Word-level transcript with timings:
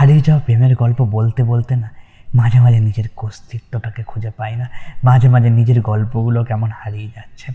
হারিয়ে 0.00 0.20
যাওয়া 0.20 0.42
প্রেমের 0.42 0.76
গল্প 0.76 1.02
বলতে 1.02 1.44
বলতে 1.44 1.76
না, 1.76 1.90
মাঝে 2.34 2.60
মাঝে 2.60 2.80
নিজের 2.80 3.04
কস্তিত্বটাকে 3.16 4.02
খুঁজে 4.02 4.30
পাই 4.30 4.56
না, 4.56 4.70
মাঝে 5.04 5.28
মাঝে 5.28 5.50
নিজের 5.50 5.80
গল্পগুলো 5.80 6.44
কেমন 6.44 6.70
হারিয়ে 6.74 7.08
যাচ্ছে। 7.14 7.52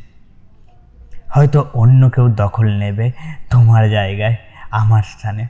হয়তো 1.31 1.69
অন্য 1.73 2.09
কেউ 2.09 2.29
দখল 2.29 2.65
নেবে 2.65 3.11
তোমার 3.49 3.89
জায়গায়, 3.89 4.35
আমার 4.71 5.03
স্থানে। 5.03 5.47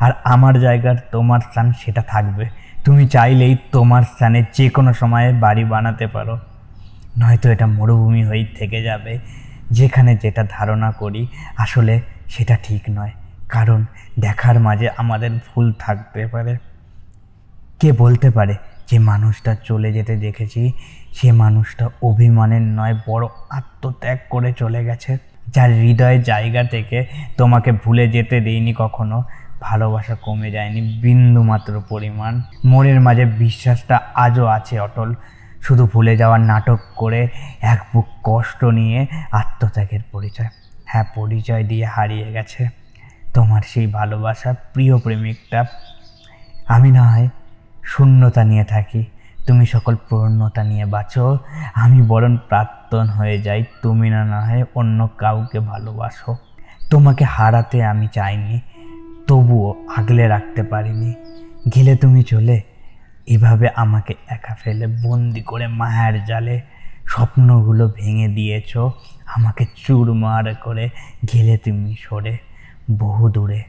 আর 0.00 0.12
আমার 0.24 0.60
জায়গার 0.60 0.96
তোমার 1.12 1.40
স্থান 1.40 1.72
সেটা 1.72 2.02
থাকবে। 2.02 2.48
তুমি 2.84 3.08
চাইলেই 3.08 3.56
তোমার 3.72 4.02
স্থানে 4.02 4.44
যে 4.52 4.70
কোনো 4.70 4.92
সময়ে 4.92 5.32
বাড়ি 5.32 5.64
বানাতে 5.64 6.06
পারো। 6.06 6.38
নয়তো 7.18 7.50
এটা 7.50 7.66
মরুভূমি 7.66 8.24
হয়েই 8.24 8.44
থেকে 8.44 8.82
যাবে। 8.82 9.18
যেখানে 9.70 10.16
যেটা 10.22 10.46
ধারণা 10.50 10.90
করি, 10.90 11.26
আসলে 11.56 12.00
সেটা 12.28 12.56
ঠিক 12.62 12.82
নয়। 12.90 13.10
কারণ 13.48 13.84
দেখার 14.18 14.60
মাঝে 14.60 14.88
আমাদের 14.96 15.30
ভুল 15.30 15.72
থাকতে 15.78 16.26
পারে। 16.26 16.56
কে 17.80 17.92
বলতে 17.92 18.30
পারে 18.30 18.54
যে 18.90 18.98
মানুষটা 18.98 19.56
চলে 19.64 19.92
যেতে 19.92 20.16
দেখেছি? 20.16 20.72
সে 21.12 21.32
মানুষটা 21.32 21.88
অভিমানের 22.02 22.62
নয়, 22.62 22.94
বড় 23.08 23.26
আত্মত্যাগ 23.50 24.18
করে 24.30 24.52
চলে 24.52 24.84
গেছে। 24.84 25.18
যার 25.54 25.70
হৃদয়ের 25.70 26.22
জায়গা 26.22 26.64
থেকে 26.64 27.06
তোমাকে 27.36 27.72
ভুলে 27.72 28.08
যেতে 28.08 28.40
দেয়নি 28.40 28.74
কখনো, 28.78 29.22
ভালোবাসা 29.60 30.14
কমে 30.14 30.50
যায়নি 30.50 30.98
বিন্দু 31.02 31.42
মাত্র 31.42 31.82
পরিমাণ। 31.88 32.42
মনের 32.64 33.00
মাঝে 33.00 33.24
বিশ্বাসটা 33.24 34.00
আজও 34.14 34.46
আছে 34.46 34.80
অটল। 34.80 35.14
শুধু 35.62 35.88
ভুলে 35.92 36.16
যাওয়ার 36.16 36.40
নাটক 36.40 36.78
করে 36.96 37.28
এক 37.60 37.84
বুক 37.94 38.06
কষ্ট 38.24 38.64
নিয়ে 38.64 39.06
আত্মত্যাগের 39.32 40.00
পরিচয়। 40.12 40.48
হ্যাঁ 40.84 41.04
পরিচয় 41.14 41.64
দিয়ে 41.64 41.84
হারিয়ে 41.84 42.32
গেছে। 42.32 42.85
তোমার 43.36 43.62
সেই 43.66 43.86
ভালোবাসা 43.86 44.54
প্রিয় 44.72 44.98
প্রেমিকটা 44.98 45.64
আমি 46.66 46.90
না 46.90 47.10
হয় 47.10 47.28
শূন্যতা 47.84 48.44
নিয়ে 48.44 48.64
থাকি। 48.64 49.04
তুমি 49.46 49.66
সকল 49.66 49.96
পূর্ণতা 49.96 50.64
নিয়ে 50.64 50.84
বাঁচো। 50.84 51.38
আমি 51.74 52.02
বরং 52.02 52.36
প্রাক্তন 52.48 53.08
হয়ে 53.08 53.42
যাই। 53.42 53.64
তুমি 53.82 54.10
না 54.10 54.24
না 54.24 54.40
হয় 54.40 54.64
অন্য 54.74 55.08
কাউকে 55.18 55.60
ভালোবাসো। 55.60 56.36
তোমাকে 56.90 57.24
হারাতে 57.24 57.84
আমি 57.84 58.08
চাইনি, 58.12 58.60
তবুও 59.26 59.88
আগলে 59.96 60.28
রাখতে 60.28 60.62
পারিনি। 60.62 61.14
গেলে 61.74 61.96
তুমি 61.96 62.22
চলে, 62.22 62.62
এভাবে 63.26 63.68
আমাকে 63.76 64.14
একা 64.28 64.54
ফেলে 64.54 64.86
বন্দি 64.86 65.40
করে 65.40 65.66
মায়ের 65.66 66.24
জালে 66.24 66.60
স্বপ্নগুলো 67.06 67.92
ভেঙে 67.96 68.28
দিয়েছ। 68.28 68.76
আমাকে 69.26 69.66
চুরমার 69.86 70.54
করে 70.54 70.90
গেলে 71.32 71.58
তুমি 71.58 71.96
সরে। 72.00 72.55
বহু 72.90 73.28
দূরে 73.28 73.62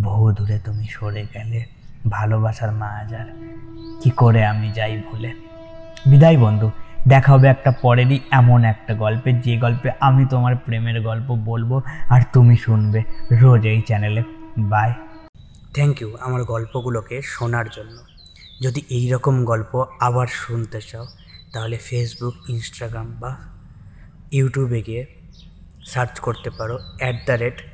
বহু 0.00 0.32
দূরে 0.32 0.58
তুমি 0.58 0.86
সরে 0.90 1.26
গেলে, 1.34 1.64
ভালোবাসার 2.10 2.72
মায়াজার 2.72 3.26
কি 4.02 4.10
করে 4.10 4.44
আমি 4.44 4.72
যাই 4.72 5.02
ভুলে? 5.10 5.32
বিদায় 6.06 6.36
বন্ধু, 6.36 6.70
দেখা 7.08 7.32
হবে 7.32 7.48
একটা 7.48 7.70
পরেরই 7.70 8.20
এমন 8.30 8.64
একটা 8.64 8.94
গল্পে, 8.94 9.32
যে 9.32 9.56
গল্পে 9.56 9.90
আমি 10.00 10.26
তোমার 10.26 10.56
প্রেমের 10.56 11.02
গল্প 11.02 11.34
বলব 11.34 11.80
আর 12.08 12.20
তুমি 12.32 12.56
শুনবে 12.56 13.02
রোজ 13.32 13.66
এই 13.66 13.80
চ্যানেলে। 13.80 14.22
বাই। 14.58 14.92
থ্যাংক 15.74 16.02
ইউ 16.02 16.16
আমার 16.20 16.44
গল্পগুলোকে 16.44 17.22
শোনার 17.22 17.64
জন্য। 17.72 17.98
যদি 18.62 18.82
এই 18.88 19.10
রকম 19.10 19.44
গল্প 19.44 19.84
আবার 20.00 20.26
শুনতে 20.26 20.80
চাও, 20.80 21.06
তাহলে 21.52 21.76
ফেসবুক 21.76 22.34
ইনস্টাগ্রাম 22.50 23.16
বা 23.20 23.36
ইউটিউবে 24.32 24.82
গিয়ে 24.82 25.06
সার্চ 25.86 26.20
করতে 26.20 26.50
পারো 26.50 26.78
at 26.98 27.16
the 27.26 27.32
rate 27.32 27.73